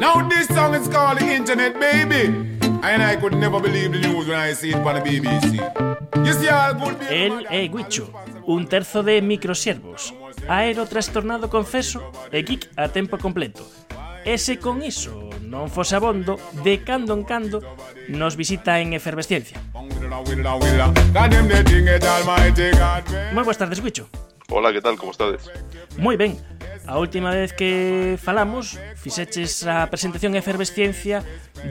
[0.00, 2.30] Now this song is called the Internet Baby.
[2.86, 5.58] And I could never believe the news when I see it on the BBC.
[6.24, 8.12] You see all good El é Guicho,
[8.46, 10.14] un terzo de microsiervos,
[10.46, 13.66] aero trastornado confeso e geek a tempo completo.
[14.24, 17.58] E se con iso non fose abondo, de cando en cando
[18.06, 19.58] nos visita en efervesciencia.
[23.34, 24.06] Moi boas tardes, Guicho.
[24.50, 24.94] Hola, que tal?
[24.94, 25.50] Como estades?
[25.98, 26.38] Moi ben.
[26.88, 31.20] A última vez que falamos, fixeches a presentación Efervesciencia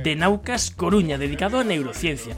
[0.06, 2.38] de Naucas Coruña, dedicado a neurociencia.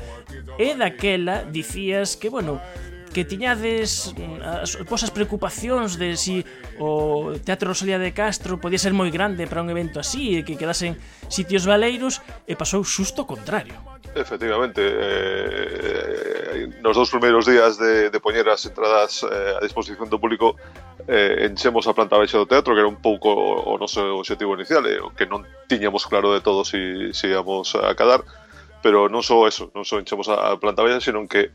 [0.56, 2.64] E daquela dicías que, bueno,
[3.12, 6.48] que tiñades mm, as vosas preocupacións de si
[6.80, 10.56] o Teatro Rosalía de Castro podía ser moi grande para un evento así e que
[10.56, 10.96] quedasen
[11.28, 13.76] sitios baleiros e pasou xusto o contrario.
[14.16, 20.10] Efectivamente, eh, Eh, nos dous primeiros días de, de poñer as entradas eh, a disposición
[20.10, 20.58] do público
[21.06, 24.58] eh, enchemos a planta baixa do teatro, que era un pouco o, o noso objetivo
[24.58, 28.26] inicial, eh, o que non tiñamos claro de todo si, si íamos a cadar,
[28.82, 31.54] pero non só eso, non só enchemos a, a planta baixa, senón que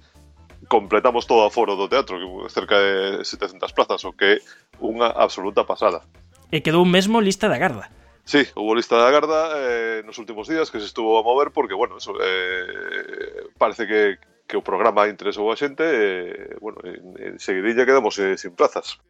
[0.69, 4.42] completamos todo o aforo do teatro, que cerca de 700 plazas, o que é
[4.81, 6.06] unha absoluta pasada.
[6.55, 7.91] E quedou mesmo lista da garda.
[8.25, 11.75] Sí, hubo lista da garda eh, nos últimos días que se estuvo a mover porque,
[11.75, 17.34] bueno, eso, eh, parece que, que o programa interesou a xente e, bueno, en, en
[17.41, 19.01] seguidilla quedamos eh, sin plazas.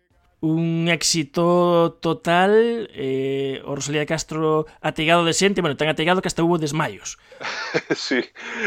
[0.45, 6.45] Un éxito total eh, O Rosalía Castro ategado de xente Bueno, tan ategado que hasta
[6.45, 7.17] hubo desmayos
[7.97, 8.21] Sí,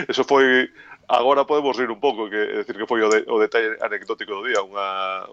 [0.09, 0.73] eso foi
[1.09, 4.43] Agora podemos rir un pouco que decir que foi o, de, o detalle anecdótico do
[4.43, 4.59] día.
[4.59, 5.23] Unha,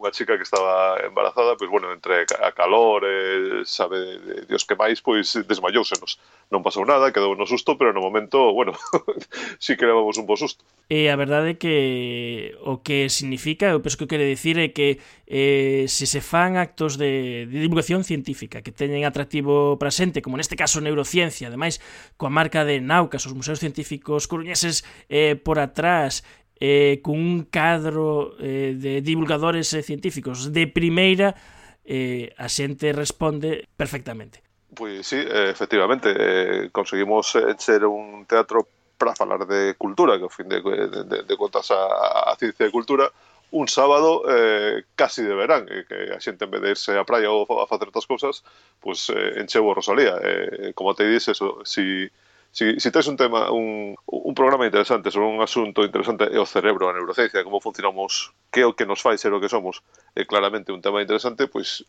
[0.00, 4.16] unha chica que estaba embarazada pois bueno, entre a calor e, sabe
[4.48, 6.16] Dios que máis pois desmayousenos
[6.48, 8.72] non pasou nada, quedou no susto pero no momento, bueno,
[9.60, 13.84] sí que levamos un bo susto e a verdade é que o que significa, eu
[13.84, 14.96] penso que quere dicir é que
[15.28, 20.40] eh, se se fan actos de, de divulgación científica que teñen atractivo para xente, como
[20.40, 21.76] neste caso neurociencia, ademais
[22.16, 24.80] coa marca de Naucas, os museos científicos coruñeses
[25.12, 26.24] eh, por atrás,
[26.56, 31.36] eh, cun cadro eh, de divulgadores eh, científicos de primeira,
[31.84, 34.40] eh, a xente responde perfectamente.
[34.72, 38.68] Pois sí, eh, efectivamente, eh, conseguimos eh, ser un teatro
[38.98, 42.74] para falar de cultura, que ao fin de, de, de contas a, a ciencia e
[42.74, 43.08] cultura,
[43.50, 47.04] un sábado eh, casi de verán, eh, que a xente en vez de irse á
[47.08, 48.44] praia ou a facer outras cousas,
[48.82, 50.20] pois pues, eh, encheu o Rosalía.
[50.20, 52.10] Eh, como te dices, eso, si,
[52.52, 56.44] si, si tens un tema, un, un programa interesante sobre un asunto interesante é o
[56.44, 59.80] cerebro, a neurociencia, como funcionamos, que é o que nos fai ser o que somos,
[60.12, 61.88] é claramente un tema interesante, pois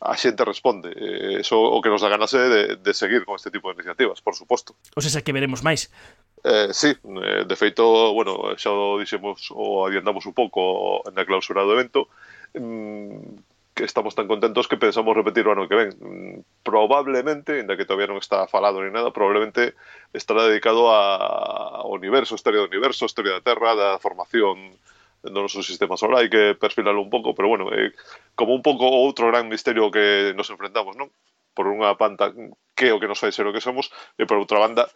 [0.00, 0.88] a xente responde.
[0.96, 3.82] Eh, eso o que nos da ganas é de, de seguir con este tipo de
[3.82, 4.74] iniciativas, por suposto.
[4.96, 5.92] O sea, que veremos máis.
[6.42, 11.68] Eh, sí, eh, de feito, bueno, xa o dixemos ou adiantamos un pouco na clausura
[11.68, 12.08] do evento,
[12.56, 15.90] mm, que estamos tan contentos que pensamos repetir o ano que ven.
[16.00, 19.76] Mm, probablemente, ainda que todavía non está falado ni nada, probablemente
[20.16, 24.72] estará dedicado a, ao universo, historia do universo, historia da Terra, da formación
[25.20, 27.92] do noso sistema solar, hai que perfilalo un pouco, pero bueno, eh,
[28.32, 31.12] como un pouco outro gran misterio que nos enfrentamos, non?
[31.52, 32.32] Por unha panta
[32.72, 34.88] que é o que nos fai ser o que somos, e por outra banda,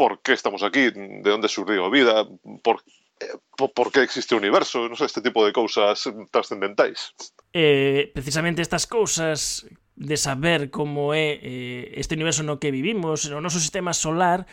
[0.00, 2.24] por que estamos aquí, de onde surdiu a vida,
[2.64, 2.80] por,
[3.20, 7.12] eh, por, por que existe o universo, non sei, este tipo de cousas trascendentais.
[7.52, 9.68] Eh, precisamente estas cousas
[10.00, 14.48] de saber como é eh, este universo no que vivimos, o noso sistema solar,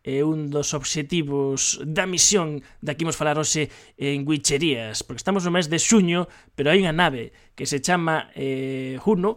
[0.00, 3.68] é un dos obxectivos da misión da que imos falar hoxe
[4.00, 6.24] en Witcherías, porque estamos no mes de xuño,
[6.56, 9.36] pero hai unha nave que se chama eh, Juno,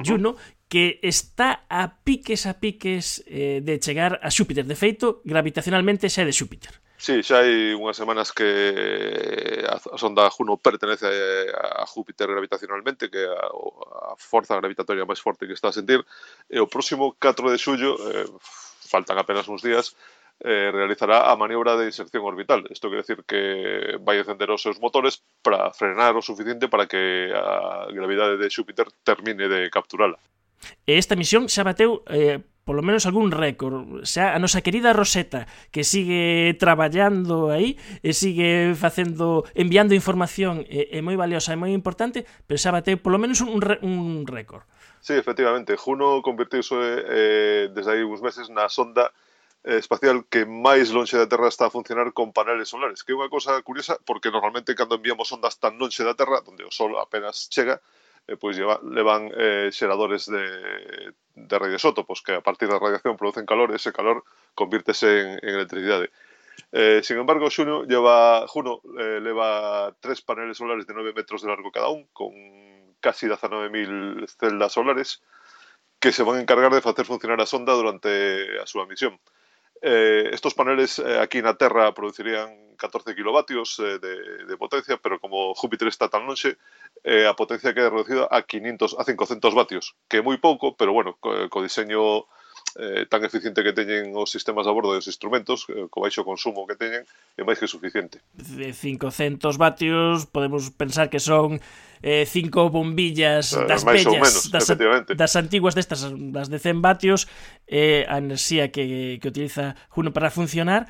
[0.00, 4.64] Juno, que está a piques a piques eh, de chegar a Xúpiter.
[4.68, 6.76] De feito, gravitacionalmente xa é de Xúpiter.
[6.98, 13.06] Sí, xa hai unhas semanas que eh, a sonda Juno pertenece eh, a Júpiter gravitacionalmente,
[13.06, 13.48] que é a,
[14.12, 16.02] a forza gravitatoria máis forte que está a sentir,
[16.50, 18.26] e o próximo 4 de xullo, eh,
[18.92, 19.94] faltan apenas uns días,
[20.42, 22.66] eh, realizará a maniobra de inserción orbital.
[22.70, 27.30] Isto quer decir que vai encender os seus motores para frenar o suficiente para que
[27.30, 30.18] a gravidade de Xúpiter termine de capturala.
[30.86, 34.04] E esta misión xa bateu eh, polo menos algún récord.
[34.04, 40.92] Xa a nosa querida Rosetta, que sigue traballando aí, e sigue facendo, enviando información é,
[40.92, 44.68] é moi valiosa e moi importante, pero xa bateu polo menos un, un récord.
[45.00, 46.76] Sí, efectivamente, Juno convertiuse
[47.08, 49.16] eh, desde aí uns meses na sonda
[49.64, 53.16] eh, espacial que máis lonxe da Terra está a funcionar con paneles solares, que é
[53.16, 57.00] unha cosa curiosa porque normalmente cando enviamos ondas tan lonxe da Terra, onde o Sol
[57.00, 57.80] apenas chega,
[58.28, 60.44] eh, pois lleva, levan eh, xeradores de,
[61.34, 64.22] de radioisótopos que a partir da radiación producen calor ese calor
[64.54, 66.12] convírtese en, en electricidade.
[66.72, 71.48] Eh, sin embargo, Xuno lleva, Juno eh, leva tres paneles solares de 9 metros de
[71.48, 72.32] largo cada un, con
[73.00, 75.22] casi 19.000 celdas solares
[75.98, 79.18] que se van a encargar de facer funcionar a sonda durante a súa misión.
[79.80, 86.08] Estos paneles aquí na Terra producirían 14 kilovatios de, de potencia, pero como Júpiter está
[86.08, 86.58] tan longe,
[87.04, 90.92] eh, a potencia que reducida a 500 a 500 vatios, que é moi pouco, pero
[90.92, 92.26] bueno, co, co diseño
[92.76, 96.66] eh, tan eficiente que teñen os sistemas a bordo dos instrumentos, eh, co baixo consumo
[96.66, 97.02] que teñen,
[97.38, 98.22] é máis que suficiente.
[98.34, 101.58] De 500 vatios, podemos pensar que son
[102.02, 104.66] eh, cinco bombillas eh, das máis bellas, menos, das,
[105.16, 107.26] das antiguas destas, das de 100 vatios,
[107.66, 110.86] eh, a enerxía que, que utiliza Juno para funcionar,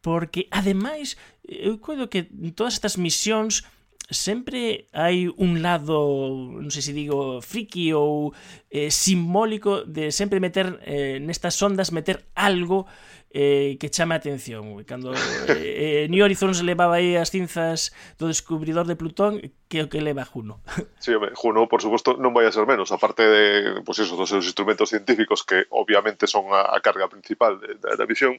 [0.00, 3.64] porque ademais, eu coido que todas estas misións
[4.10, 8.34] sempre hai un lado, non sei se digo friki ou
[8.68, 12.90] eh, simbólico de sempre meter eh, nestas ondas meter algo
[13.30, 14.82] eh, que chama a atención.
[14.84, 19.38] Cando eh, eh, New Horizons levaba aí as cinzas do descubridor de Plutón,
[19.70, 20.60] que o que leva Juno.
[20.98, 23.46] Sí, home, Juno, por suposto, non vai a ser menos, aparte de,
[23.86, 27.94] pues eso, dos seus instrumentos científicos que obviamente son a, a carga principal de, da,
[27.94, 28.36] da visión,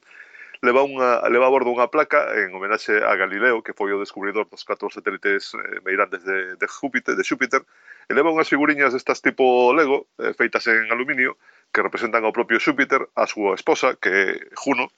[0.61, 4.45] leva, unha, leva a bordo unha placa en homenaxe a Galileo, que foi o descubridor
[4.45, 7.65] dos catro satélites eh, meirantes de, de, Júpiter, de Xúpiter,
[8.05, 11.41] e leva unhas figuriñas destas tipo Lego, eh, feitas en aluminio,
[11.73, 14.93] que representan ao propio Xúpiter, a súa esposa, que é Juno,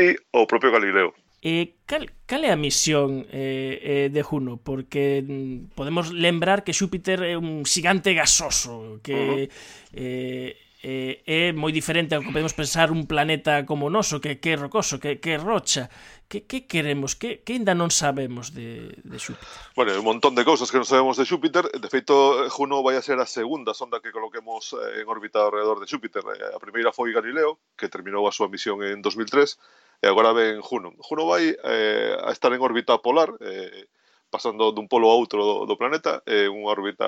[0.00, 1.12] e ao propio Galileo.
[1.44, 4.64] Eh, e cal, cal é a misión eh, eh, de Juno?
[4.64, 9.50] Porque mm, podemos lembrar que Xúpiter é un xigante gasoso que uh -huh.
[9.92, 14.42] eh, eh, é moi diferente ao que podemos pensar un planeta como o noso, que,
[14.42, 15.86] que é rocoso, que, que é rocha.
[16.26, 17.14] Que, que queremos?
[17.14, 19.46] Que, que ainda non sabemos de, de Xúpiter?
[19.78, 21.70] Bueno, un montón de cousas que non sabemos de Xúpiter.
[21.70, 22.12] De feito,
[22.50, 26.26] Juno vai a ser a segunda sonda que coloquemos eh, en órbita alrededor de Xúpiter.
[26.26, 30.58] Eh, a primeira foi Galileo, que terminou a súa misión en 2003, e agora ven
[30.66, 30.98] Juno.
[30.98, 33.86] Juno vai eh, a estar en órbita polar, eh,
[34.32, 37.06] pasando dun polo a outro do, do planeta, en eh, unha órbita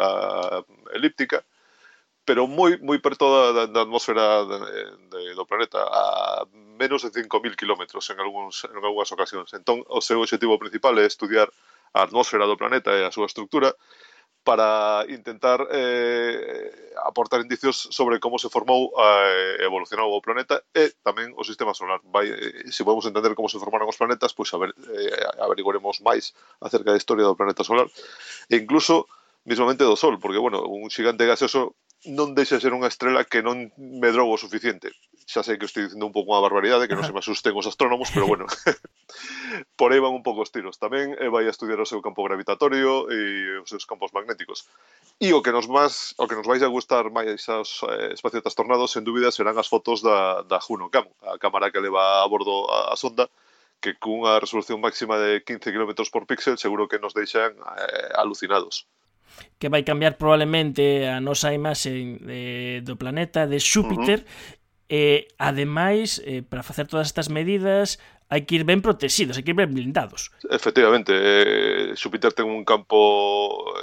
[0.94, 1.42] elíptica,
[2.24, 4.56] pero moi moi perto da, da atmosfera de,
[5.12, 6.44] de, do planeta, a
[6.80, 9.52] menos de 5.000 kilómetros en algúns en algunhas ocasións.
[9.52, 11.48] Entón, o seu objetivo principal é estudiar
[11.92, 13.76] a atmosfera do planeta e a súa estructura
[14.44, 20.60] para intentar eh, aportar indicios sobre como se formou eh, e eh, evolucionou o planeta
[20.76, 22.04] e tamén o sistema solar.
[22.04, 26.36] Vai, eh, se podemos entender como se formaron os planetas, pois aver, eh, averiguaremos máis
[26.60, 27.88] acerca da historia do planeta solar.
[28.52, 29.08] E incluso,
[29.48, 31.72] mismamente do Sol, porque, bueno, un xigante gaseoso
[32.04, 34.92] non deixa ser unha estrela que non medrou o suficiente.
[35.24, 37.64] Xa sei que estou dicindo un pouco unha barbaridade, que non se me asusten os
[37.64, 38.44] astrónomos, pero bueno.
[39.78, 40.76] Por aí van un pouco os tiros.
[40.76, 44.68] Tamén eh, vai a estudiar o seu campo gravitatorio e os seus campos magnéticos.
[45.16, 48.52] E o que nos más, o que nos vais a gustar máis aos eh, espaciotas
[48.52, 52.28] tornados, sen dúbida, serán as fotos da, da Juno Cam, a cámara que leva a
[52.28, 53.32] bordo a, a sonda,
[53.80, 58.84] que cunha resolución máxima de 15 km por píxel seguro que nos deixan eh, alucinados
[59.58, 61.90] que vai cambiar probablemente a nosa imaxe
[62.20, 64.92] de, do planeta de Xúpiter uh -huh.
[64.92, 67.98] e ademais eh, para facer todas estas medidas
[68.28, 70.32] hai que ir ben protegidos, hai que ir ben blindados.
[70.50, 72.98] Efectivamente, eh, Xúpiter ten un campo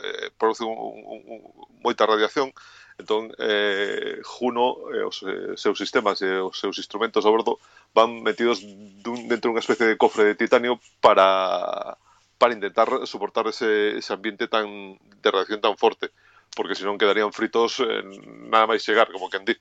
[0.01, 1.39] eh, produce un, un, un,
[1.81, 2.53] moita radiación
[3.01, 7.33] entón eh, Juno e eh, os eh, seus sistemas e eh, os seus instrumentos a
[7.33, 7.57] bordo
[7.97, 8.61] van metidos
[9.01, 11.97] dun, dentro dunha especie de cofre de titanio para
[12.41, 16.09] para intentar soportar ese, ese ambiente tan de reacción tan forte,
[16.57, 18.01] porque senón quedarían fritos eh,
[18.49, 19.55] nada máis chegar, como que en di.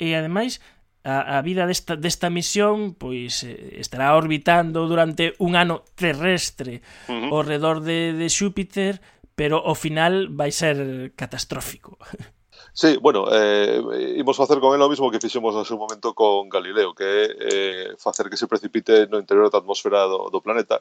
[0.00, 0.64] E ademais,
[1.04, 6.80] a, a vida desta, desta misión pois eh, estará orbitando durante un ano terrestre
[7.12, 7.36] uh -huh.
[7.36, 9.04] ao redor de, de Xúpiter,
[9.36, 12.00] pero ao final vai ser catastrófico.
[12.72, 16.48] Sí, bueno, eh, imos facer con ela o mismo que fixemos no seu momento con
[16.48, 20.80] Galileo, que é eh, facer que se precipite no interior da atmosfera do, do planeta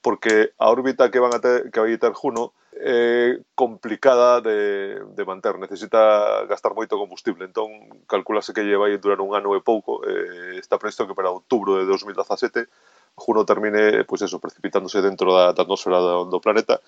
[0.00, 5.24] porque a órbita que van a ter, que vai ter Juno é complicada de, de
[5.24, 9.98] manter, necesita gastar moito combustible, entón calculase que lle vai durar un ano e pouco,
[10.06, 12.70] eh, está previsto que para outubro de 2017
[13.18, 16.78] Juno termine, pois eso, precipitándose dentro da, da atmosfera do, do planeta,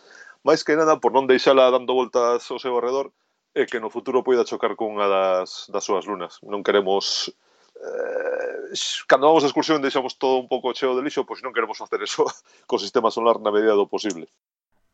[0.47, 3.11] máis que nada por non deixala dando voltas ao seu arredor
[3.51, 6.39] e que no futuro poida chocar cunha das, das súas lunas.
[6.47, 7.35] Non queremos
[7.81, 8.77] eh,
[9.09, 12.01] cando vamos a excursión deixamos todo un pouco cheo de lixo, pois non queremos facer
[12.05, 12.29] eso
[12.69, 14.29] co sistema solar na medida do posible.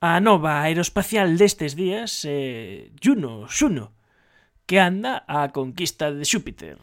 [0.00, 3.96] A nova aeroespacial destes días é eh, Juno, Xuno,
[4.68, 6.76] que anda á conquista de Xúpiter.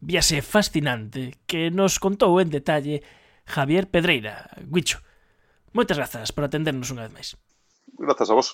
[0.00, 3.04] Viaxe fascinante que nos contou en detalle
[3.44, 5.00] Javier Pedreira, Guicho.
[5.76, 7.28] Moitas grazas por atendernos unha vez máis.
[7.98, 8.48] Grazas a vos.